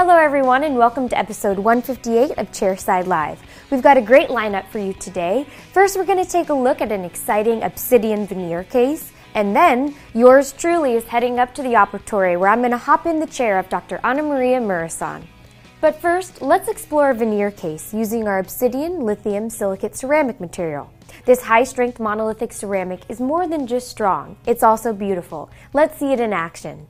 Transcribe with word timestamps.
Hello, 0.00 0.16
everyone, 0.16 0.62
and 0.62 0.76
welcome 0.76 1.08
to 1.08 1.18
episode 1.18 1.58
158 1.58 2.38
of 2.38 2.52
Chairside 2.52 3.08
Live. 3.08 3.42
We've 3.68 3.82
got 3.82 3.96
a 3.96 4.00
great 4.00 4.28
lineup 4.28 4.68
for 4.68 4.78
you 4.78 4.92
today. 4.92 5.44
First, 5.72 5.96
we're 5.96 6.04
going 6.04 6.24
to 6.24 6.30
take 6.30 6.50
a 6.50 6.54
look 6.54 6.80
at 6.80 6.92
an 6.92 7.04
exciting 7.04 7.64
obsidian 7.64 8.24
veneer 8.24 8.62
case. 8.62 9.10
And 9.34 9.56
then, 9.56 9.96
yours 10.14 10.52
truly 10.52 10.92
is 10.92 11.02
heading 11.08 11.40
up 11.40 11.52
to 11.56 11.64
the 11.64 11.70
operatory 11.70 12.38
where 12.38 12.48
I'm 12.48 12.60
going 12.60 12.70
to 12.70 12.78
hop 12.78 13.06
in 13.06 13.18
the 13.18 13.26
chair 13.26 13.58
of 13.58 13.68
Dr. 13.68 13.98
Anamaria 14.04 14.60
Muresan. 14.60 15.24
But 15.80 16.00
first, 16.00 16.42
let's 16.42 16.68
explore 16.68 17.10
a 17.10 17.14
veneer 17.14 17.50
case 17.50 17.92
using 17.92 18.28
our 18.28 18.38
obsidian 18.38 19.00
lithium 19.00 19.50
silicate 19.50 19.96
ceramic 19.96 20.38
material. 20.38 20.92
This 21.24 21.42
high 21.42 21.64
strength 21.64 21.98
monolithic 21.98 22.52
ceramic 22.52 23.00
is 23.08 23.20
more 23.20 23.48
than 23.48 23.66
just 23.66 23.88
strong, 23.88 24.36
it's 24.46 24.62
also 24.62 24.92
beautiful. 24.92 25.50
Let's 25.72 25.98
see 25.98 26.12
it 26.12 26.20
in 26.20 26.32
action. 26.32 26.86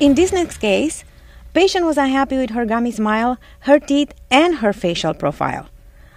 In 0.00 0.14
this 0.14 0.32
next 0.32 0.56
case, 0.56 1.04
patient 1.52 1.84
was 1.84 1.98
unhappy 1.98 2.38
with 2.38 2.52
her 2.52 2.64
gummy 2.64 2.90
smile, 2.90 3.36
her 3.68 3.78
teeth, 3.78 4.14
and 4.30 4.54
her 4.56 4.72
facial 4.72 5.12
profile. 5.12 5.68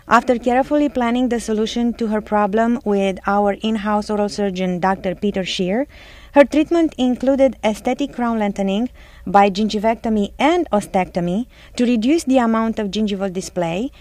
After 0.07 0.39
carefully 0.39 0.87
planning 0.87 1.27
the 1.27 1.41
solution 1.41 1.93
to 1.95 2.07
her 2.07 2.21
problem 2.21 2.79
with 2.85 3.19
our 3.27 3.57
in-house 3.61 4.09
oral 4.09 4.29
surgeon 4.29 4.79
Dr. 4.79 5.15
Peter 5.15 5.43
Shear, 5.43 5.85
her 6.31 6.45
treatment 6.45 6.95
included 6.97 7.57
aesthetic 7.61 8.13
crown 8.13 8.39
lengthening 8.39 8.87
by 9.27 9.49
gingivectomy 9.49 10.31
and 10.39 10.65
ostectomy 10.71 11.47
to 11.75 11.83
reduce 11.83 12.23
the 12.23 12.37
amount 12.37 12.79
of 12.79 12.87
gingival 12.87 13.33
display 13.33 13.91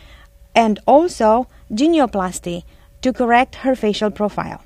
and 0.54 0.78
also 0.86 1.48
genioplasty 1.72 2.62
to 3.00 3.12
correct 3.12 3.56
her 3.66 3.74
facial 3.74 4.12
profile. 4.12 4.62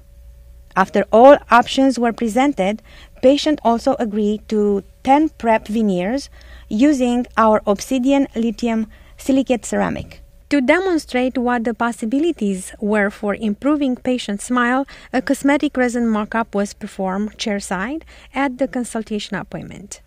After 0.77 1.05
all 1.11 1.39
options 1.51 1.99
were 1.99 2.13
presented, 2.13 2.83
patient 3.23 3.61
also 3.65 3.97
agreed 3.99 4.47
to 4.51 4.85
10 5.05 5.31
prep 5.31 5.69
veneers 5.69 6.29
using 6.69 7.27
our 7.39 7.63
obsidian 7.67 8.29
lithium 8.37 8.87
silicate 9.17 9.65
ceramic. 9.65 10.21
To 10.51 10.61
demonstrate 10.61 11.39
what 11.39 11.65
the 11.65 11.75
possibilities 11.75 12.73
were 12.79 13.11
for 13.11 13.35
improving 13.35 13.97
patient 13.97 14.41
smile, 14.41 14.87
a 15.13 15.21
cosmetic 15.21 15.77
resin 15.77 16.07
mock-up 16.07 16.55
was 16.55 16.75
performed 16.75 17.37
chairside 17.39 18.03
at 18.35 18.59
the 18.59 18.69
consultation 18.69 19.37
appointment. 19.37 20.03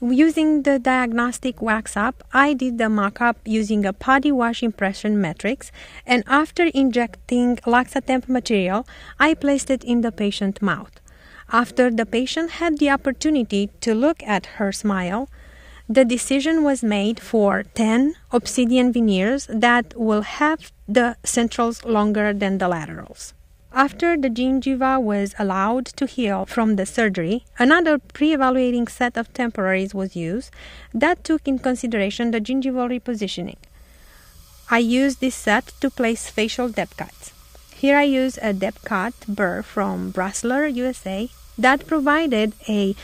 Using 0.00 0.62
the 0.62 0.78
diagnostic 0.78 1.60
wax 1.60 1.96
up, 1.96 2.22
I 2.32 2.54
did 2.54 2.78
the 2.78 2.88
mock 2.88 3.20
up 3.20 3.36
using 3.44 3.84
a 3.84 3.92
putty 3.92 4.30
wash 4.30 4.62
impression 4.62 5.20
matrix, 5.20 5.72
and 6.06 6.22
after 6.28 6.66
injecting 6.72 7.56
Luxatemp 7.66 8.28
material, 8.28 8.86
I 9.18 9.34
placed 9.34 9.70
it 9.70 9.82
in 9.82 10.02
the 10.02 10.12
patient's 10.12 10.62
mouth. 10.62 11.00
After 11.50 11.90
the 11.90 12.06
patient 12.06 12.52
had 12.62 12.78
the 12.78 12.90
opportunity 12.90 13.70
to 13.80 13.92
look 13.92 14.22
at 14.22 14.46
her 14.62 14.70
smile, 14.70 15.28
the 15.88 16.04
decision 16.04 16.62
was 16.62 16.84
made 16.84 17.18
for 17.18 17.64
10 17.64 18.14
obsidian 18.30 18.92
veneers 18.92 19.48
that 19.50 19.98
will 19.98 20.22
have 20.22 20.70
the 20.86 21.16
centrals 21.24 21.84
longer 21.84 22.32
than 22.32 22.58
the 22.58 22.68
laterals. 22.68 23.34
After 23.78 24.16
the 24.16 24.28
gingiva 24.28 25.00
was 25.00 25.36
allowed 25.38 25.86
to 25.98 26.06
heal 26.06 26.46
from 26.46 26.74
the 26.74 26.84
surgery, 26.84 27.44
another 27.60 28.00
pre 28.00 28.34
evaluating 28.34 28.88
set 28.88 29.16
of 29.16 29.32
temporaries 29.32 29.94
was 29.94 30.16
used 30.16 30.50
that 30.92 31.22
took 31.22 31.46
in 31.46 31.60
consideration 31.60 32.32
the 32.32 32.40
gingival 32.40 32.90
repositioning. 32.90 33.62
I 34.68 34.78
used 34.78 35.20
this 35.20 35.36
set 35.36 35.74
to 35.80 35.90
place 35.90 36.28
facial 36.28 36.68
depth 36.68 36.96
cuts. 36.96 37.32
Here 37.72 37.96
I 37.96 38.02
use 38.02 38.36
a 38.42 38.52
depth 38.52 38.84
cut 38.84 39.14
burr 39.28 39.62
from 39.62 40.12
Brasseler 40.12 40.66
USA 40.74 41.30
that 41.56 41.86
provided 41.86 42.54
a 42.68 42.96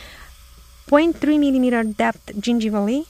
0.3 0.88 1.15
mm 1.15 1.97
depth 1.97 2.34
gingivally 2.34 3.06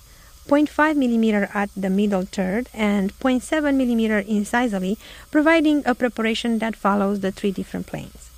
0.5 0.48 0.96
mm 0.96 1.54
at 1.54 1.70
the 1.74 1.88
middle 1.88 2.22
third 2.22 2.68
and 2.74 3.18
0.7 3.18 3.40
mm 3.40 4.26
incisively, 4.26 4.98
providing 5.30 5.82
a 5.86 5.94
preparation 5.94 6.58
that 6.58 6.76
follows 6.76 7.20
the 7.20 7.32
three 7.32 7.50
different 7.50 7.86
planes. 7.86 8.30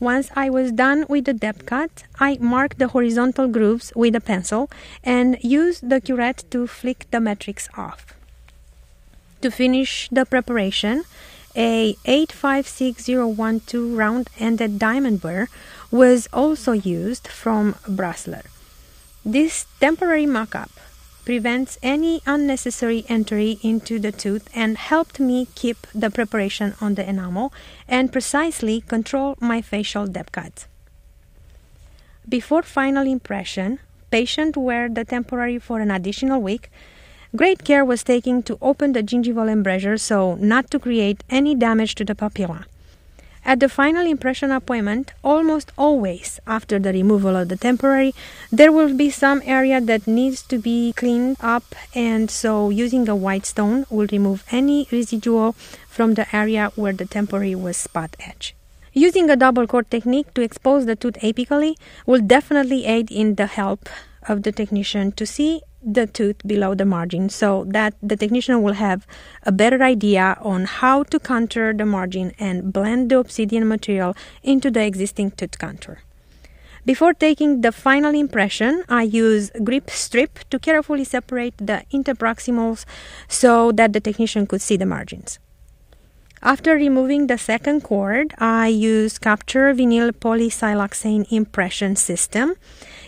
Once 0.00 0.30
I 0.36 0.48
was 0.48 0.70
done 0.70 1.04
with 1.08 1.24
the 1.24 1.32
depth 1.32 1.66
cut, 1.66 2.04
I 2.20 2.38
marked 2.40 2.78
the 2.78 2.88
horizontal 2.88 3.48
grooves 3.48 3.92
with 3.96 4.14
a 4.14 4.20
pencil 4.20 4.70
and 5.02 5.36
used 5.42 5.90
the 5.90 6.00
curette 6.00 6.44
to 6.52 6.68
flick 6.68 7.06
the 7.10 7.20
matrix 7.20 7.68
off. 7.76 8.14
To 9.40 9.50
finish 9.50 10.08
the 10.12 10.24
preparation, 10.24 11.02
a 11.56 11.96
856012 12.04 13.96
round-ended 13.96 14.78
diamond 14.78 15.20
burr 15.20 15.48
was 15.90 16.28
also 16.32 16.70
used 16.72 17.26
from 17.26 17.74
Brasseler. 17.88 18.46
This 19.24 19.66
temporary 19.80 20.26
mock-up 20.26 20.70
prevents 21.28 21.76
any 21.82 22.22
unnecessary 22.24 23.04
entry 23.06 23.58
into 23.62 23.98
the 23.98 24.10
tooth 24.10 24.48
and 24.54 24.78
helped 24.78 25.20
me 25.20 25.46
keep 25.54 25.86
the 25.94 26.08
preparation 26.08 26.72
on 26.80 26.94
the 26.94 27.06
enamel 27.06 27.52
and 27.86 28.10
precisely 28.10 28.80
control 28.80 29.36
my 29.38 29.60
facial 29.60 30.06
depth 30.06 30.32
cuts. 30.32 30.66
Before 32.26 32.62
final 32.62 33.06
impression, 33.06 33.78
patient 34.10 34.56
wear 34.56 34.88
the 34.88 35.04
temporary 35.04 35.58
for 35.58 35.80
an 35.80 35.90
additional 35.90 36.40
week. 36.40 36.70
Great 37.36 37.62
care 37.62 37.84
was 37.84 38.02
taken 38.02 38.42
to 38.44 38.56
open 38.62 38.94
the 38.94 39.02
gingival 39.02 39.52
embrasure 39.52 39.98
so 39.98 40.36
not 40.36 40.70
to 40.70 40.78
create 40.78 41.22
any 41.28 41.54
damage 41.54 41.94
to 41.96 42.06
the 42.06 42.14
papilla. 42.14 42.64
At 43.48 43.60
the 43.60 43.70
final 43.70 44.06
impression 44.06 44.52
appointment, 44.52 45.12
almost 45.24 45.72
always 45.78 46.38
after 46.46 46.78
the 46.78 46.92
removal 46.92 47.34
of 47.34 47.48
the 47.48 47.56
temporary, 47.56 48.14
there 48.52 48.70
will 48.70 48.92
be 48.92 49.08
some 49.08 49.40
area 49.42 49.80
that 49.80 50.06
needs 50.06 50.42
to 50.52 50.58
be 50.58 50.92
cleaned 50.92 51.38
up, 51.40 51.64
and 51.94 52.30
so 52.30 52.68
using 52.68 53.08
a 53.08 53.16
white 53.16 53.46
stone 53.46 53.86
will 53.88 54.06
remove 54.12 54.44
any 54.50 54.86
residual 54.92 55.52
from 55.88 56.12
the 56.12 56.26
area 56.36 56.70
where 56.76 56.92
the 56.92 57.06
temporary 57.06 57.54
was 57.54 57.78
spot 57.78 58.14
etched. 58.20 58.52
Using 58.92 59.30
a 59.30 59.36
double 59.36 59.66
cord 59.66 59.90
technique 59.90 60.34
to 60.34 60.42
expose 60.42 60.84
the 60.84 60.94
tooth 60.94 61.16
apically 61.22 61.78
will 62.04 62.20
definitely 62.20 62.84
aid 62.84 63.10
in 63.10 63.36
the 63.36 63.46
help 63.46 63.88
of 64.28 64.42
the 64.42 64.52
technician 64.52 65.12
to 65.12 65.26
see 65.26 65.62
the 65.82 66.06
tooth 66.06 66.36
below 66.46 66.74
the 66.74 66.84
margin 66.84 67.28
so 67.28 67.64
that 67.68 67.94
the 68.02 68.16
technician 68.16 68.62
will 68.62 68.74
have 68.74 69.06
a 69.44 69.52
better 69.52 69.82
idea 69.82 70.36
on 70.40 70.64
how 70.64 71.02
to 71.04 71.18
contour 71.18 71.72
the 71.72 71.86
margin 71.86 72.32
and 72.38 72.72
blend 72.72 73.10
the 73.10 73.18
obsidian 73.18 73.66
material 73.66 74.16
into 74.42 74.70
the 74.70 74.84
existing 74.84 75.30
tooth 75.32 75.58
contour. 75.58 75.98
Before 76.84 77.12
taking 77.12 77.60
the 77.60 77.72
final 77.72 78.14
impression, 78.14 78.82
I 78.88 79.02
use 79.02 79.50
grip 79.62 79.90
strip 79.90 80.38
to 80.50 80.58
carefully 80.58 81.04
separate 81.04 81.54
the 81.58 81.84
interproximals 81.92 82.84
so 83.28 83.72
that 83.72 83.92
the 83.92 84.00
technician 84.00 84.46
could 84.46 84.62
see 84.62 84.76
the 84.76 84.86
margins. 84.86 85.38
After 86.42 86.74
removing 86.74 87.26
the 87.26 87.36
second 87.36 87.82
cord, 87.82 88.32
I 88.38 88.68
use 88.68 89.18
Capture 89.18 89.74
Vinyl 89.74 90.12
Polysiloxane 90.12 91.30
Impression 91.32 91.96
System 91.96 92.54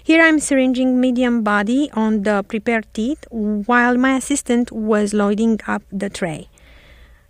here 0.02 0.22
I'm 0.22 0.40
syringing 0.40 1.00
medium 1.00 1.42
body 1.42 1.90
on 1.92 2.22
the 2.22 2.42
prepared 2.42 2.86
teeth 2.94 3.24
while 3.30 3.96
my 3.96 4.16
assistant 4.16 4.72
was 4.72 5.12
loading 5.12 5.60
up 5.66 5.82
the 5.92 6.08
tray. 6.08 6.48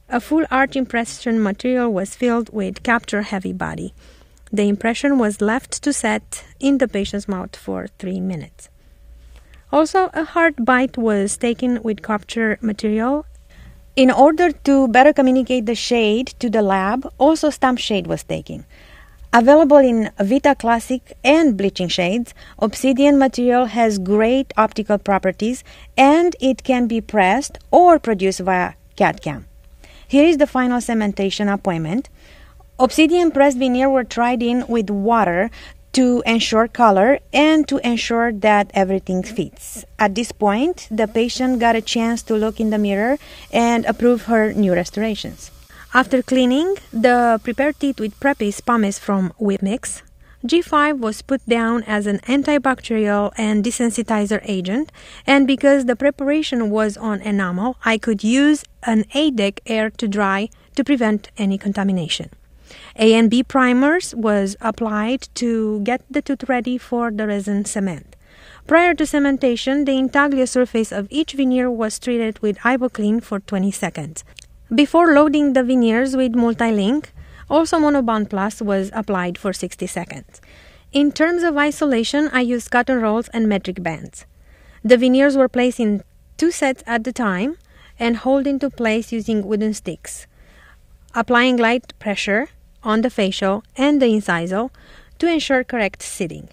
A 0.09 0.21
full 0.21 0.45
arch 0.51 0.77
impression 0.77 1.43
material 1.43 1.93
was 1.93 2.15
filled 2.15 2.53
with 2.53 2.83
capture 2.83 3.23
heavy 3.23 3.53
body. 3.53 3.95
The 4.53 4.69
impression 4.69 5.19
was 5.19 5.41
left 5.41 5.83
to 5.83 5.93
set 5.93 6.45
in 6.59 6.79
the 6.79 6.89
patient's 6.89 7.29
mouth 7.29 7.55
for 7.55 7.87
3 7.99 8.21
minutes. 8.21 8.69
Also, 9.73 10.11
a 10.13 10.25
hard 10.25 10.65
bite 10.65 10.99
was 10.99 11.37
taken 11.37 11.81
with 11.83 12.03
capture 12.03 12.59
material. 12.61 13.25
In 13.95 14.11
order 14.11 14.51
to 14.51 14.89
better 14.89 15.13
communicate 15.13 15.67
the 15.67 15.77
shade 15.77 16.35
to 16.41 16.51
the 16.51 16.63
lab, 16.63 17.09
also 17.19 17.51
stump 17.51 17.79
shade 17.79 18.09
was 18.09 18.25
taken. 18.25 18.65
Available 19.33 19.77
in 19.77 20.11
Vita 20.19 20.57
Classic 20.57 21.17
and 21.23 21.57
bleaching 21.57 21.87
shades, 21.87 22.35
obsidian 22.59 23.17
material 23.17 23.67
has 23.67 24.01
great 24.01 24.53
optical 24.57 24.99
properties 24.99 25.63
and 25.97 26.35
it 26.41 26.65
can 26.65 26.89
be 26.89 27.01
pressed 27.01 27.57
or 27.71 28.01
produced 28.01 28.41
via 28.41 28.73
CAD-CAM. 28.97 29.47
Here 30.09 30.25
is 30.25 30.39
the 30.39 30.49
final 30.49 30.79
cementation 30.81 31.53
appointment. 31.53 32.09
Obsidian 32.81 33.31
pressed 33.31 33.57
veneer 33.57 33.89
were 33.89 34.03
tried 34.03 34.43
in 34.43 34.67
with 34.67 34.91
water 34.91 35.49
to 35.93 36.25
ensure 36.27 36.67
color 36.67 37.21
and 37.33 37.69
to 37.69 37.79
ensure 37.87 38.33
that 38.33 38.73
everything 38.75 39.23
fits. 39.23 39.85
At 39.97 40.17
this 40.17 40.33
point, 40.33 40.89
the 40.91 41.07
patient 41.07 41.61
got 41.61 41.77
a 41.77 41.81
chance 41.81 42.23
to 42.25 42.35
look 42.35 42.59
in 42.59 42.71
the 42.71 42.79
mirror 42.79 43.17
and 43.53 43.85
approve 43.85 44.23
her 44.23 44.53
new 44.53 44.75
restorations. 44.75 45.53
After 45.93 46.23
cleaning 46.23 46.77
the 46.93 47.41
prepared 47.43 47.81
teeth 47.81 47.99
with 47.99 48.19
Preppies 48.21 48.65
pumice 48.65 49.01
from 49.01 49.33
Whipmix, 49.41 50.03
G5 50.47 51.01
was 51.01 51.21
put 51.21 51.45
down 51.49 51.83
as 51.83 52.07
an 52.07 52.21
antibacterial 52.29 53.33
and 53.37 53.65
desensitizer 53.65 54.41
agent, 54.45 54.93
and 55.27 55.49
because 55.49 55.87
the 55.87 55.97
preparation 55.97 56.71
was 56.71 56.97
on 56.97 57.21
enamel, 57.23 57.77
I 57.85 57.99
could 57.99 58.23
use 58.23 58.63
an 58.85 59.03
ADEC 59.17 59.59
air 59.67 59.91
to 59.91 60.07
dry 60.07 60.49
to 60.77 60.85
prevent 60.85 61.33
any 61.37 61.59
contamination. 61.59 62.31
A 62.95 63.13
and 63.15 63.29
B 63.29 63.43
primers 63.43 64.15
was 64.15 64.57
applied 64.61 65.27
to 65.35 65.81
get 65.81 66.05
the 66.09 66.23
tooth 66.23 66.49
ready 66.49 66.79
for 66.79 67.11
the 67.11 67.27
resin 67.27 67.65
cement. 67.65 68.15
Prior 68.69 68.95
to 68.95 69.03
cementation, 69.03 69.87
the 69.87 69.99
intaglio 69.99 70.45
surface 70.45 70.93
of 70.93 71.09
each 71.11 71.33
veneer 71.33 71.69
was 71.69 71.99
treated 71.99 72.39
with 72.39 72.59
Ivoclean 72.59 73.21
for 73.21 73.41
20 73.41 73.73
seconds. 73.73 74.23
Before 74.73 75.15
loading 75.15 75.55
the 75.55 75.65
veneers 75.65 76.15
with 76.15 76.35
Multilink, 76.35 77.07
also 77.49 77.81
Monobond 77.81 78.31
Plus 78.31 78.63
was 78.63 78.93
applied 78.93 79.37
for 79.37 79.53
60 79.53 79.85
seconds. 79.89 80.41
In 80.93 81.11
terms 81.11 81.43
of 81.43 81.57
isolation, 81.57 82.31
I 82.33 82.43
used 82.43 82.71
cotton 82.71 83.01
rolls 83.01 83.27
and 83.31 83.49
matrix 83.49 83.81
bands. 83.81 84.27
The 84.85 84.97
veneers 84.97 85.37
were 85.37 85.49
placed 85.49 85.81
in 85.81 86.05
two 86.37 86.53
sets 86.53 86.85
at 86.87 87.05
a 87.05 87.13
time 87.13 87.59
and 87.99 88.19
held 88.19 88.47
into 88.47 88.71
place 88.71 89.11
using 89.11 89.45
wooden 89.45 89.75
sticks, 89.75 90.29
applying 91.17 91.57
light 91.57 91.93
pressure 91.99 92.51
on 92.85 93.01
the 93.01 93.11
facial 93.11 93.65
and 93.77 94.01
the 94.01 94.07
incisal 94.07 94.71
to 95.19 95.27
ensure 95.27 95.65
correct 95.65 96.01
sitting. 96.01 96.49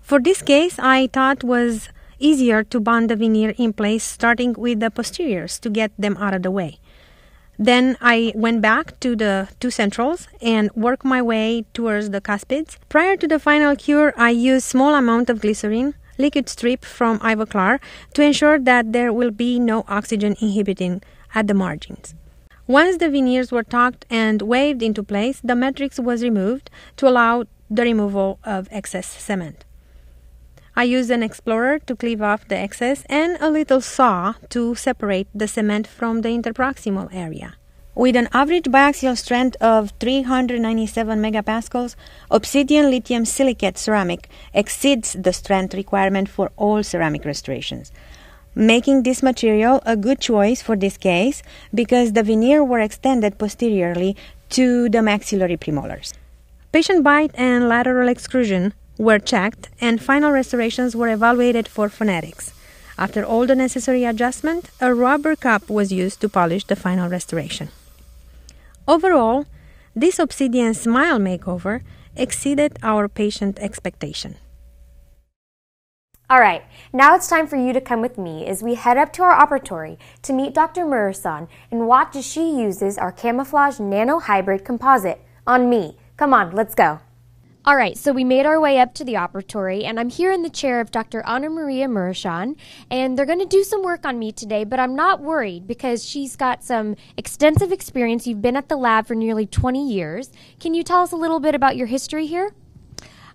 For 0.00 0.18
this 0.18 0.42
case, 0.42 0.76
I 0.80 1.06
thought 1.06 1.44
was 1.44 1.88
easier 2.18 2.64
to 2.64 2.80
bond 2.80 3.10
the 3.10 3.16
veneer 3.16 3.54
in 3.56 3.72
place 3.72 4.02
starting 4.02 4.54
with 4.54 4.80
the 4.80 4.90
posteriors 4.90 5.60
to 5.60 5.70
get 5.70 5.92
them 5.96 6.16
out 6.16 6.34
of 6.34 6.42
the 6.42 6.50
way. 6.50 6.80
Then 7.62 7.98
I 8.00 8.32
went 8.34 8.62
back 8.62 8.98
to 9.00 9.14
the 9.14 9.48
two 9.60 9.70
centrals 9.70 10.28
and 10.40 10.70
worked 10.74 11.04
my 11.04 11.20
way 11.20 11.66
towards 11.74 12.08
the 12.08 12.22
cuspids. 12.22 12.78
Prior 12.88 13.18
to 13.18 13.28
the 13.28 13.38
final 13.38 13.76
cure, 13.76 14.14
I 14.16 14.30
used 14.30 14.64
small 14.64 14.94
amount 14.94 15.28
of 15.28 15.42
glycerin, 15.42 15.92
liquid 16.16 16.48
strip 16.48 16.86
from 16.86 17.18
Ivoclar 17.18 17.78
to 18.14 18.22
ensure 18.22 18.58
that 18.58 18.94
there 18.94 19.12
will 19.12 19.30
be 19.30 19.58
no 19.58 19.84
oxygen 19.88 20.36
inhibiting 20.40 21.02
at 21.34 21.48
the 21.48 21.54
margins. 21.54 22.14
Once 22.66 22.96
the 22.96 23.10
veneers 23.10 23.52
were 23.52 23.62
tacked 23.62 24.06
and 24.08 24.40
waved 24.40 24.82
into 24.82 25.02
place, 25.02 25.42
the 25.44 25.54
matrix 25.54 26.00
was 26.00 26.22
removed 26.22 26.70
to 26.96 27.06
allow 27.06 27.44
the 27.68 27.82
removal 27.82 28.38
of 28.42 28.68
excess 28.70 29.06
cement. 29.06 29.66
I 30.80 30.84
used 30.84 31.10
an 31.10 31.22
explorer 31.22 31.78
to 31.80 31.94
cleave 31.94 32.22
off 32.22 32.48
the 32.48 32.56
excess 32.56 33.04
and 33.10 33.36
a 33.38 33.50
little 33.50 33.82
saw 33.82 34.32
to 34.48 34.74
separate 34.74 35.28
the 35.34 35.46
cement 35.46 35.86
from 35.86 36.22
the 36.22 36.30
interproximal 36.30 37.10
area. 37.12 37.56
With 37.94 38.16
an 38.16 38.30
average 38.32 38.64
biaxial 38.64 39.14
strength 39.18 39.56
of 39.60 39.92
397 40.00 41.20
megapascals, 41.20 41.96
obsidian 42.30 42.90
lithium 42.90 43.26
silicate 43.26 43.76
ceramic 43.76 44.30
exceeds 44.54 45.12
the 45.12 45.34
strength 45.34 45.74
requirement 45.74 46.30
for 46.30 46.50
all 46.56 46.82
ceramic 46.82 47.26
restorations 47.26 47.92
making 48.54 49.02
this 49.02 49.22
material 49.22 49.82
a 49.84 49.96
good 49.96 50.18
choice 50.18 50.60
for 50.62 50.76
this 50.76 50.96
case 50.96 51.42
because 51.74 52.14
the 52.14 52.22
veneer 52.22 52.64
were 52.64 52.80
extended 52.80 53.38
posteriorly 53.38 54.16
to 54.48 54.88
the 54.88 55.00
maxillary 55.02 55.56
premolars. 55.56 56.14
Patient 56.72 57.04
bite 57.04 57.30
and 57.34 57.68
lateral 57.68 58.08
extrusion 58.08 58.72
were 59.00 59.18
checked 59.18 59.70
and 59.80 60.02
final 60.02 60.30
restorations 60.30 60.94
were 60.94 61.08
evaluated 61.08 61.66
for 61.66 61.88
phonetics. 61.88 62.52
After 62.98 63.24
all 63.24 63.46
the 63.46 63.54
necessary 63.54 64.04
adjustment, 64.04 64.68
a 64.78 64.94
rubber 64.94 65.34
cup 65.36 65.70
was 65.70 65.90
used 65.90 66.20
to 66.20 66.28
polish 66.28 66.64
the 66.64 66.76
final 66.76 67.08
restoration. 67.08 67.70
Overall, 68.86 69.46
this 69.96 70.18
obsidian 70.18 70.74
smile 70.74 71.18
makeover 71.18 71.80
exceeded 72.14 72.78
our 72.82 73.08
patient 73.08 73.58
expectation. 73.58 74.36
All 76.28 76.40
right, 76.40 76.62
now 76.92 77.16
it's 77.16 77.26
time 77.26 77.46
for 77.46 77.56
you 77.56 77.72
to 77.72 77.80
come 77.80 78.02
with 78.02 78.18
me 78.18 78.46
as 78.46 78.62
we 78.62 78.74
head 78.74 78.98
up 78.98 79.14
to 79.14 79.22
our 79.22 79.34
operatory 79.34 79.96
to 80.22 80.34
meet 80.34 80.54
Dr. 80.54 80.84
Muresan 80.84 81.48
and 81.70 81.88
watch 81.88 82.14
as 82.16 82.26
she 82.26 82.52
uses 82.52 82.98
our 82.98 83.10
camouflage 83.10 83.80
nano 83.80 84.20
hybrid 84.20 84.62
composite 84.62 85.22
on 85.46 85.70
me. 85.70 85.96
Come 86.18 86.34
on, 86.34 86.50
let's 86.52 86.74
go. 86.74 87.00
All 87.70 87.76
right, 87.76 87.96
so 87.96 88.10
we 88.10 88.24
made 88.24 88.46
our 88.46 88.58
way 88.58 88.80
up 88.80 88.94
to 88.94 89.04
the 89.04 89.14
operatory, 89.14 89.84
and 89.84 90.00
I'm 90.00 90.08
here 90.10 90.32
in 90.32 90.42
the 90.42 90.50
chair 90.50 90.80
of 90.80 90.90
Dr. 90.90 91.22
Anamaria 91.24 91.86
Muresan, 91.86 92.56
and 92.90 93.16
they're 93.16 93.24
going 93.24 93.38
to 93.38 93.46
do 93.46 93.62
some 93.62 93.84
work 93.84 94.04
on 94.04 94.18
me 94.18 94.32
today, 94.32 94.64
but 94.64 94.80
I'm 94.80 94.96
not 94.96 95.20
worried 95.20 95.68
because 95.68 96.04
she's 96.04 96.34
got 96.34 96.64
some 96.64 96.96
extensive 97.16 97.70
experience. 97.70 98.26
You've 98.26 98.42
been 98.42 98.56
at 98.56 98.68
the 98.68 98.74
lab 98.74 99.06
for 99.06 99.14
nearly 99.14 99.46
20 99.46 99.88
years. 99.88 100.32
Can 100.58 100.74
you 100.74 100.82
tell 100.82 101.02
us 101.02 101.12
a 101.12 101.16
little 101.16 101.38
bit 101.38 101.54
about 101.54 101.76
your 101.76 101.86
history 101.86 102.26
here? 102.26 102.50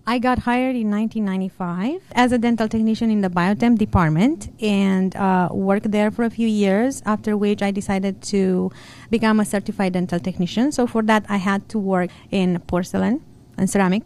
I 0.06 0.18
got 0.18 0.40
hired 0.40 0.76
in 0.76 0.90
1995 0.90 2.02
as 2.12 2.30
a 2.30 2.36
dental 2.36 2.68
technician 2.68 3.10
in 3.10 3.22
the 3.22 3.30
biochem 3.30 3.78
department 3.78 4.52
and 4.60 5.16
uh, 5.16 5.48
worked 5.50 5.90
there 5.90 6.10
for 6.10 6.24
a 6.24 6.30
few 6.30 6.46
years. 6.46 7.02
After 7.06 7.38
which, 7.38 7.62
I 7.62 7.70
decided 7.70 8.20
to 8.24 8.70
become 9.08 9.40
a 9.40 9.46
certified 9.46 9.94
dental 9.94 10.20
technician. 10.20 10.72
So 10.72 10.86
for 10.86 11.00
that, 11.04 11.24
I 11.26 11.38
had 11.38 11.70
to 11.70 11.78
work 11.78 12.10
in 12.30 12.60
porcelain 12.66 13.24
and 13.56 13.68
ceramic. 13.68 14.02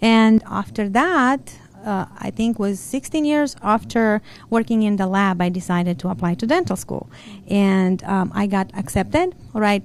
And 0.00 0.42
after 0.46 0.88
that, 0.90 1.54
uh, 1.84 2.06
I 2.18 2.30
think 2.30 2.58
was 2.58 2.80
16 2.80 3.24
years 3.24 3.56
after 3.62 4.20
working 4.50 4.82
in 4.82 4.96
the 4.96 5.06
lab, 5.06 5.40
I 5.40 5.48
decided 5.48 5.98
to 6.00 6.08
apply 6.08 6.34
to 6.34 6.46
dental 6.46 6.76
school, 6.76 7.08
and 7.48 8.02
um, 8.04 8.32
I 8.34 8.46
got 8.46 8.70
accepted 8.74 9.34
right 9.54 9.82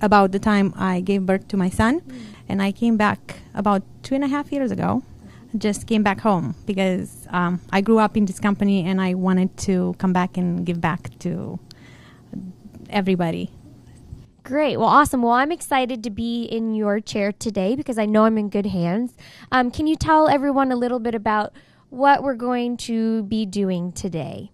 about 0.00 0.32
the 0.32 0.38
time 0.38 0.72
I 0.76 1.00
gave 1.00 1.24
birth 1.26 1.48
to 1.48 1.56
my 1.56 1.70
son. 1.70 2.00
Mm 2.00 2.36
and 2.48 2.62
I 2.62 2.72
came 2.72 2.96
back 2.96 3.40
about 3.54 3.82
two 4.02 4.14
and 4.14 4.24
a 4.24 4.28
half 4.28 4.52
years 4.52 4.70
ago. 4.70 5.02
Just 5.56 5.86
came 5.86 6.02
back 6.02 6.20
home 6.20 6.54
because 6.66 7.26
um, 7.30 7.60
I 7.70 7.80
grew 7.80 7.98
up 7.98 8.16
in 8.16 8.26
this 8.26 8.38
company 8.38 8.84
and 8.84 9.00
I 9.00 9.14
wanted 9.14 9.56
to 9.58 9.94
come 9.98 10.12
back 10.12 10.36
and 10.36 10.66
give 10.66 10.80
back 10.80 11.10
to 11.20 11.58
everybody. 12.90 13.50
Great. 14.46 14.76
Well, 14.76 14.86
awesome. 14.86 15.22
Well, 15.22 15.32
I'm 15.32 15.50
excited 15.50 16.04
to 16.04 16.10
be 16.10 16.44
in 16.44 16.72
your 16.72 17.00
chair 17.00 17.32
today 17.32 17.74
because 17.74 17.98
I 17.98 18.06
know 18.06 18.26
I'm 18.26 18.38
in 18.38 18.48
good 18.48 18.66
hands. 18.66 19.16
Um, 19.50 19.72
can 19.72 19.88
you 19.88 19.96
tell 19.96 20.28
everyone 20.28 20.70
a 20.70 20.76
little 20.76 21.00
bit 21.00 21.16
about 21.16 21.52
what 21.90 22.22
we're 22.22 22.36
going 22.36 22.76
to 22.76 23.24
be 23.24 23.44
doing 23.44 23.90
today? 23.90 24.52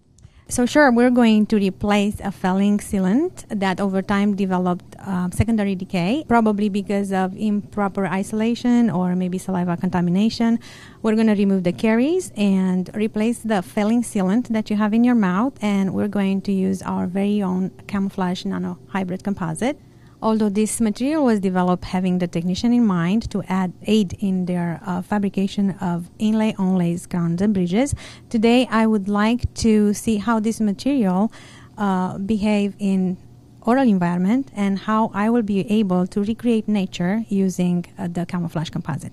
So 0.53 0.67
sure, 0.67 0.91
we're 0.91 1.09
going 1.09 1.47
to 1.47 1.55
replace 1.55 2.19
a 2.19 2.31
failing 2.31 2.77
sealant 2.77 3.43
that 3.49 3.81
over 3.81 4.03
time 4.03 4.35
developed 4.35 4.95
uh, 4.99 5.31
secondary 5.31 5.73
decay, 5.73 6.25
probably 6.27 6.69
because 6.69 7.11
of 7.11 7.35
improper 7.35 8.05
isolation 8.05 8.91
or 8.91 9.15
maybe 9.15 9.39
saliva 9.39 9.75
contamination. 9.77 10.59
We're 11.01 11.15
going 11.15 11.25
to 11.25 11.33
remove 11.33 11.63
the 11.63 11.71
caries 11.71 12.31
and 12.37 12.87
replace 12.93 13.39
the 13.39 13.63
failing 13.63 14.03
sealant 14.03 14.49
that 14.49 14.69
you 14.69 14.75
have 14.75 14.93
in 14.93 15.03
your 15.03 15.15
mouth, 15.15 15.53
and 15.59 15.91
we're 15.91 16.07
going 16.07 16.41
to 16.41 16.51
use 16.51 16.83
our 16.83 17.07
very 17.07 17.41
own 17.41 17.71
camouflage 17.87 18.45
nano 18.45 18.77
hybrid 18.89 19.23
composite. 19.23 19.79
Although 20.23 20.47
this 20.47 20.79
material 20.79 21.25
was 21.25 21.41
developed 21.41 21.83
having 21.83 22.19
the 22.19 22.29
technician 22.29 22.71
in 22.71 22.85
mind 22.85 23.29
to 23.31 23.43
add 23.49 23.73
aid 23.85 24.15
in 24.21 24.45
their 24.45 24.79
uh, 24.85 25.01
fabrication 25.01 25.71
of 25.81 26.09
inlay 26.17 26.53
onlays, 26.53 27.09
crowns, 27.09 27.41
and 27.41 27.53
bridges, 27.53 27.93
today 28.29 28.65
I 28.71 28.87
would 28.87 29.09
like 29.09 29.53
to 29.55 29.93
see 29.93 30.15
how 30.15 30.39
this 30.39 30.61
material 30.61 31.29
uh, 31.77 32.17
behave 32.19 32.73
in 32.79 33.17
oral 33.63 33.85
environment 33.85 34.49
and 34.55 34.79
how 34.79 35.11
I 35.13 35.29
will 35.29 35.41
be 35.41 35.69
able 35.69 36.07
to 36.07 36.23
recreate 36.23 36.69
nature 36.69 37.25
using 37.27 37.85
uh, 37.97 38.07
the 38.07 38.25
camouflage 38.25 38.69
composite. 38.69 39.11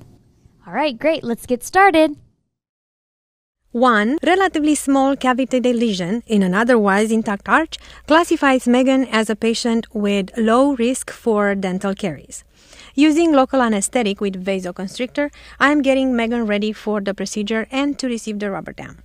All 0.64 0.72
right, 0.72 0.96
great. 0.96 1.24
Let's 1.24 1.44
get 1.44 1.64
started. 1.64 2.16
One 3.72 4.18
relatively 4.24 4.74
small 4.74 5.14
cavitated 5.14 5.76
lesion 5.76 6.24
in 6.26 6.42
an 6.42 6.54
otherwise 6.54 7.12
intact 7.12 7.48
arch 7.48 7.78
classifies 8.08 8.66
Megan 8.66 9.06
as 9.06 9.30
a 9.30 9.36
patient 9.36 9.86
with 9.94 10.36
low 10.36 10.72
risk 10.72 11.12
for 11.12 11.54
dental 11.54 11.94
caries. 11.94 12.42
Using 12.96 13.30
local 13.30 13.62
anesthetic 13.62 14.20
with 14.20 14.44
vasoconstrictor, 14.44 15.30
I 15.60 15.70
am 15.70 15.82
getting 15.82 16.16
Megan 16.16 16.46
ready 16.46 16.72
for 16.72 17.00
the 17.00 17.14
procedure 17.14 17.68
and 17.70 17.96
to 18.00 18.08
receive 18.08 18.40
the 18.40 18.50
rubber 18.50 18.72
dam. 18.72 19.04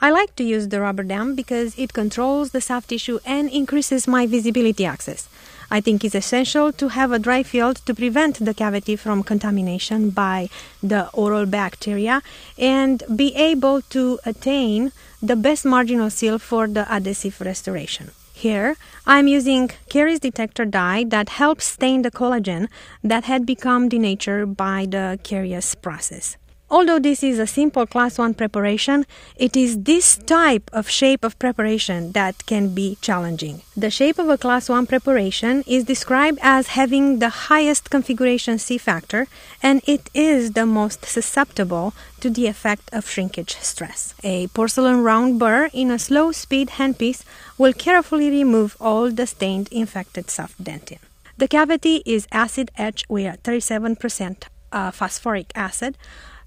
I 0.00 0.12
like 0.12 0.36
to 0.36 0.44
use 0.44 0.68
the 0.68 0.80
rubber 0.80 1.02
dam 1.02 1.34
because 1.34 1.76
it 1.76 1.92
controls 1.92 2.52
the 2.52 2.60
soft 2.60 2.90
tissue 2.90 3.18
and 3.26 3.50
increases 3.50 4.06
my 4.06 4.28
visibility 4.28 4.86
access. 4.86 5.28
I 5.76 5.80
think 5.80 6.04
it's 6.04 6.14
essential 6.14 6.70
to 6.80 6.86
have 6.90 7.10
a 7.10 7.18
dry 7.18 7.42
field 7.42 7.76
to 7.86 7.96
prevent 7.96 8.44
the 8.44 8.54
cavity 8.54 8.94
from 8.94 9.24
contamination 9.24 10.10
by 10.10 10.48
the 10.80 11.08
oral 11.10 11.46
bacteria 11.46 12.22
and 12.56 13.02
be 13.16 13.34
able 13.34 13.82
to 13.94 14.20
attain 14.24 14.92
the 15.20 15.34
best 15.34 15.64
marginal 15.64 16.10
seal 16.10 16.38
for 16.38 16.68
the 16.68 16.86
adhesive 16.88 17.40
restoration. 17.40 18.12
Here, 18.32 18.76
I'm 19.04 19.26
using 19.26 19.70
caries 19.88 20.20
detector 20.20 20.64
dye 20.64 21.02
that 21.08 21.28
helps 21.40 21.64
stain 21.64 22.02
the 22.02 22.12
collagen 22.12 22.68
that 23.02 23.24
had 23.24 23.44
become 23.44 23.88
denatured 23.88 24.56
by 24.56 24.86
the 24.88 25.18
caries 25.24 25.74
process. 25.74 26.36
Although 26.70 26.98
this 26.98 27.22
is 27.22 27.38
a 27.38 27.46
simple 27.46 27.86
class 27.86 28.18
1 28.18 28.34
preparation, 28.34 29.04
it 29.36 29.54
is 29.56 29.82
this 29.82 30.16
type 30.16 30.70
of 30.72 30.88
shape 30.88 31.22
of 31.22 31.38
preparation 31.38 32.12
that 32.12 32.46
can 32.46 32.74
be 32.74 32.96
challenging. 33.00 33.60
The 33.76 33.90
shape 33.90 34.18
of 34.18 34.28
a 34.28 34.38
class 34.38 34.68
1 34.68 34.86
preparation 34.86 35.62
is 35.66 35.84
described 35.84 36.38
as 36.42 36.68
having 36.68 37.18
the 37.18 37.28
highest 37.28 37.90
configuration 37.90 38.58
C 38.58 38.78
factor 38.78 39.26
and 39.62 39.82
it 39.86 40.08
is 40.14 40.52
the 40.52 40.66
most 40.66 41.04
susceptible 41.04 41.92
to 42.20 42.30
the 42.30 42.46
effect 42.46 42.88
of 42.92 43.08
shrinkage 43.08 43.56
stress. 43.60 44.14
A 44.24 44.46
porcelain 44.48 45.02
round 45.02 45.38
burr 45.38 45.68
in 45.72 45.90
a 45.90 45.98
slow 45.98 46.32
speed 46.32 46.70
handpiece 46.78 47.24
will 47.58 47.74
carefully 47.74 48.30
remove 48.30 48.76
all 48.80 49.10
the 49.10 49.26
stained 49.26 49.68
infected 49.70 50.30
soft 50.30 50.62
dentin. 50.64 50.98
The 51.36 51.48
cavity 51.48 52.02
is 52.06 52.26
acid 52.32 52.70
etched 52.76 53.06
with 53.10 53.42
37% 53.42 54.44
uh, 54.72 54.90
phosphoric 54.90 55.52
acid 55.54 55.96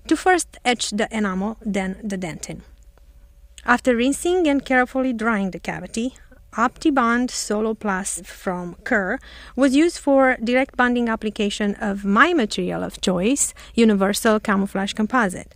to 0.08 0.16
first 0.16 0.58
etch 0.66 0.92
the 0.92 1.08
enamel, 1.12 1.58
then 1.62 1.98
the 2.04 2.18
dentin. 2.18 2.62
After 3.66 3.96
rinsing 3.96 4.48
and 4.48 4.64
carefully 4.64 5.14
drying 5.14 5.52
the 5.52 5.60
cavity, 5.60 6.16
OptiBond 6.54 7.30
Solo 7.30 7.74
Plus 7.74 8.22
from 8.26 8.76
Kerr 8.84 9.20
was 9.56 9.76
used 9.76 10.00
for 10.00 10.38
direct 10.44 10.76
bonding 10.76 11.10
application 11.10 11.76
of 11.76 12.04
my 12.04 12.34
material 12.34 12.84
of 12.84 13.00
choice, 13.02 13.54
Universal 13.76 14.40
Camouflage 14.40 14.94
Composite. 14.94 15.54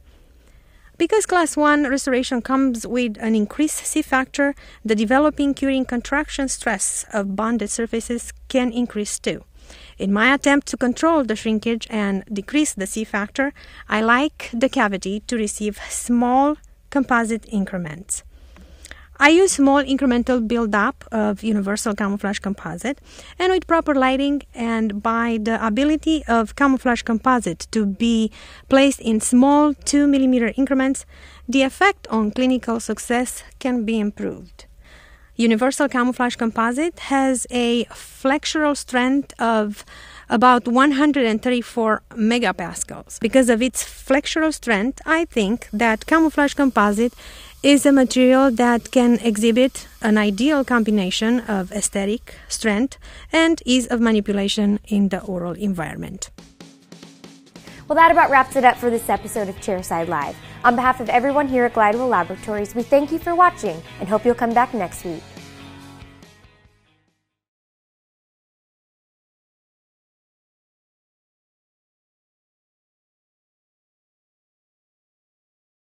Because 0.98 1.26
class 1.26 1.58
1 1.58 1.90
restoration 1.90 2.44
comes 2.44 2.86
with 2.86 3.18
an 3.20 3.34
increased 3.34 3.84
C 3.84 4.04
factor, 4.04 4.54
the 4.86 4.94
developing 4.94 5.56
curing 5.56 5.86
contraction 5.86 6.48
stress 6.48 7.06
of 7.12 7.36
bonded 7.36 7.72
surfaces 7.72 8.32
can 8.50 8.72
increase 8.72 9.18
too. 9.18 9.44
In 10.02 10.12
my 10.12 10.34
attempt 10.34 10.66
to 10.70 10.78
control 10.78 11.24
the 11.24 11.36
shrinkage 11.36 11.86
and 11.92 12.24
decrease 12.26 12.74
the 12.74 12.88
C 12.88 13.04
factor, 13.04 13.54
I 13.88 14.02
like 14.02 14.50
the 14.52 14.68
cavity 14.68 15.20
to 15.28 15.36
receive 15.38 15.80
small 15.90 16.58
composite 16.90 17.46
increments. 17.50 18.24
I 19.20 19.30
use 19.30 19.52
small 19.52 19.84
incremental 19.84 20.48
build-up 20.48 21.06
of 21.12 21.44
universal 21.44 21.94
camouflage 21.94 22.40
composite 22.40 23.00
and 23.38 23.52
with 23.52 23.68
proper 23.68 23.94
lighting 23.94 24.42
and 24.56 25.04
by 25.04 25.38
the 25.40 25.64
ability 25.64 26.24
of 26.28 26.56
camouflage 26.56 27.04
composite 27.04 27.68
to 27.70 27.86
be 27.86 28.32
placed 28.70 29.02
in 29.02 29.22
small 29.22 29.76
2 29.76 30.08
millimeter 30.08 30.52
increments, 30.58 31.06
the 31.48 31.62
effect 31.62 32.08
on 32.08 32.32
clinical 32.32 32.80
success 32.80 33.44
can 33.60 33.86
be 33.86 34.00
improved. 34.00 34.66
Universal 35.36 35.90
camouflage 35.90 36.36
composite 36.36 37.00
has 37.00 37.48
a 37.50 37.86
flexural 37.86 38.76
strength 38.76 39.34
of 39.40 39.86
about 40.30 40.68
134 40.68 42.02
megapascals. 42.12 43.20
Because 43.20 43.50
of 43.50 43.62
its 43.62 43.84
flexural 43.84 44.54
strength, 44.54 45.02
I 45.06 45.26
think 45.26 45.68
that 45.72 46.06
camouflage 46.06 46.54
composite 46.54 47.14
is 47.64 47.86
a 47.86 47.92
material 47.92 48.52
that 48.52 48.92
can 48.92 49.20
exhibit 49.20 49.88
an 50.02 50.18
ideal 50.18 50.64
combination 50.66 51.42
of 51.42 51.72
aesthetic, 51.72 52.36
strength, 52.48 52.98
and 53.32 53.62
ease 53.66 53.88
of 53.88 54.00
manipulation 54.00 54.80
in 54.88 55.10
the 55.10 55.22
oral 55.22 55.54
environment. 55.54 56.32
Well, 57.92 57.98
that 57.98 58.10
about 58.10 58.30
wraps 58.30 58.56
it 58.56 58.64
up 58.64 58.78
for 58.78 58.90
this 58.90 59.10
episode 59.10 59.50
of 59.50 59.58
Chairside 59.58 60.08
Live. 60.08 60.38
On 60.64 60.78
behalf 60.78 61.02
of 61.02 61.10
everyone 61.10 61.50
here 61.50 61.66
at 61.66 61.74
Glidewell 61.74 62.08
Laboratories, 62.08 62.74
we 62.74 62.84
thank 62.84 63.12
you 63.12 63.20
for 63.20 63.36
watching 63.36 63.84
and 64.00 64.08
hope 64.08 64.24
you'll 64.24 64.34
come 64.34 64.54
back 64.54 64.74
next 64.74 65.04
week. 65.04 65.22